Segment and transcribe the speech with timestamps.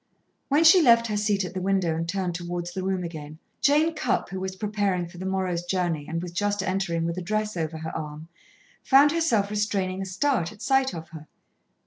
[0.49, 3.93] When she left her seat at the window and turned towards the room again, Jane
[3.93, 7.55] Cupp, who was preparing for the morrow's journey and was just entering with a dress
[7.55, 8.27] over her arm,
[8.81, 11.27] found herself restraining a start at sight of her.